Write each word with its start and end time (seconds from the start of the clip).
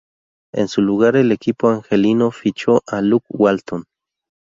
En 0.51 0.67
su 0.67 0.81
lugar 0.81 1.15
el 1.15 1.31
equipo 1.31 1.69
angelino 1.69 2.31
fichó 2.31 2.81
a 2.87 3.01
Luke 3.03 3.27
Walton. 3.29 3.83